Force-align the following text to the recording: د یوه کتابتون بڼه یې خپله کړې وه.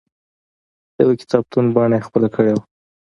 د 0.95 0.97
یوه 1.03 1.13
کتابتون 1.21 1.65
بڼه 1.75 1.95
یې 1.97 2.05
خپله 2.07 2.27
کړې 2.35 2.51
وه. 2.53 2.63